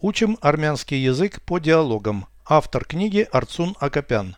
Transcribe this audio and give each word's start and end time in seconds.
Учим 0.00 0.38
армянский 0.40 0.96
язык 0.96 1.42
по 1.42 1.58
диалогам. 1.58 2.26
Автор 2.48 2.84
книги 2.84 3.26
Арцун 3.32 3.74
Акопян. 3.80 4.36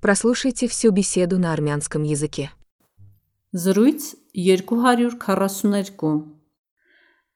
Прослушайте 0.00 0.68
всю 0.68 0.92
беседу 0.92 1.36
на 1.36 1.52
армянском 1.52 2.04
языке. 2.04 2.52
Զրույց 3.52 4.14
242 4.34 6.14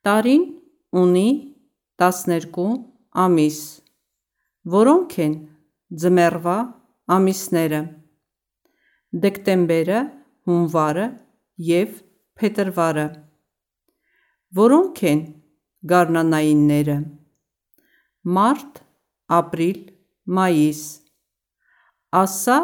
Տարին 0.07 0.45
ունի 0.95 1.29
12 1.99 2.55
ամիս 3.27 3.59
Որոնք 4.79 5.19
են 5.27 5.35
ձմեռվա 5.91 6.57
ամիսները 7.11 7.83
Դեկտեմբերը, 9.19 10.01
հունվարը 10.47 11.07
եւ 11.75 12.03
փետրվարը 12.39 13.07
Որոնք 14.63 15.07
են 15.11 15.23
գարնանայինները 15.91 16.99
Մարտ, 18.28 18.84
ապրիլ, 19.38 19.80
մայիս 20.24 20.84
Ասա 22.14 22.58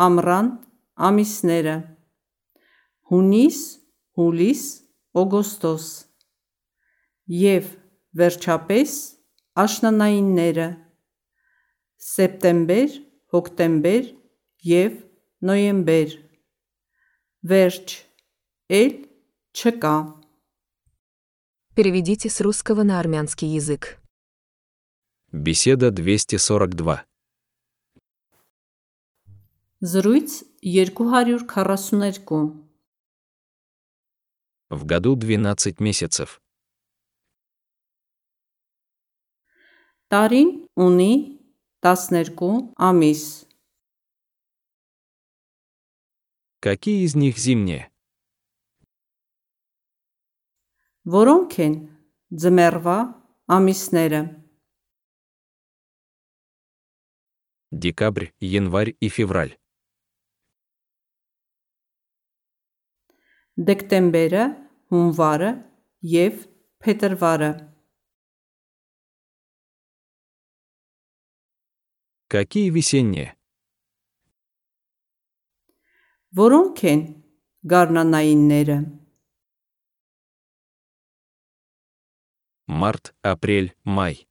ամռան 0.00 0.46
ամիսները 1.08 1.74
հունիս, 3.10 3.58
հուլիս, 4.18 4.62
օգոստոս 5.22 5.88
եւ 7.38 7.68
վերջապես 8.18 8.94
աշնանայինները 9.64 10.68
սեպտեմբեր, 12.08 12.96
հոկտեմբեր 13.36 14.10
եւ 14.72 14.98
նոյեմբեր 15.50 16.16
վերջ 17.52 17.98
էլ 18.80 18.94
չկա 19.52 19.96
Переведите 21.78 22.28
с 22.28 22.40
русского 22.40 22.82
на 22.82 22.98
армянский 22.98 23.46
язык. 23.46 24.00
Беседа 25.32 25.90
242. 25.90 27.04
Զրույց 29.80 30.44
242 30.62 32.68
В 34.70 34.84
году 34.84 35.16
12 35.16 35.80
месяцев. 35.80 36.40
Տարին 40.08 40.64
ունի 40.74 41.38
12 41.84 42.72
ամիս 42.80 43.48
Какие 46.60 47.04
из 47.04 47.14
них 47.14 47.38
зимние? 47.38 47.90
Որոնք 51.04 51.52
են 51.64 51.74
ձմեռվա 52.32 52.96
ամիսները 53.56 54.20
Декабрь, 57.72 58.30
январь 58.40 58.94
и 59.00 59.08
февраль. 59.08 59.56
դեկտեմբերը, 63.58 64.42
հունվարը 64.92 65.48
եւ 66.06 66.44
փետրվարը 66.84 67.50
Какие 72.28 72.70
весенние? 72.70 73.32
Որոնք 76.38 76.84
են 76.92 77.02
գարնանայինները 77.72 78.78
Март, 82.68 83.14
апрель, 83.24 83.72
май. 83.82 84.28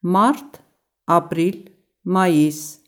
Март, 0.00 0.62
апрель, 1.06 1.76
маис. 2.04 2.80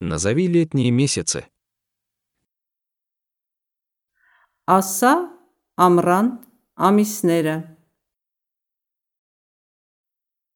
Назови 0.00 0.48
летние 0.48 0.90
месяцы. 0.90 1.48
Аса, 4.66 5.30
Амран, 5.76 6.44
Амиснера. 6.74 7.78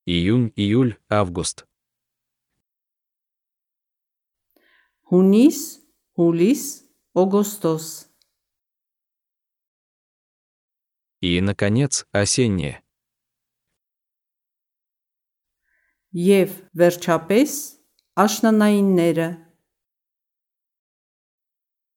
Июнь, 0.07 0.53
июль, 0.57 0.99
август. 1.09 1.69
Хунис, 5.03 5.87
Хулис, 6.15 6.85
Огостос. 7.15 8.11
И, 11.21 11.41
наконец, 11.41 12.09
осеннее. 12.11 12.83
եւ 16.16 16.58
վերջապես 16.76 17.52
աշնանայինները 18.24 19.28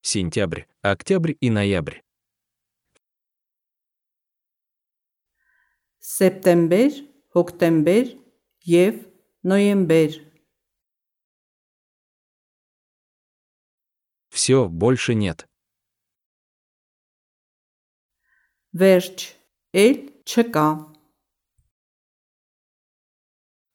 Сентябрь, 0.04 0.66
октябрь 0.82 1.34
и 1.40 1.50
ноябрь. 1.50 1.98
սեպտեմբեր, 6.04 6.92
հոկտեմբեր 7.34 8.06
եւ 8.68 9.00
նոյեմբեր 9.48 10.20
Все, 14.34 14.68
больше 14.68 15.14
нет. 15.14 15.46
վերջ 18.74 19.24
էլ 19.82 19.98
չկա 20.26 20.66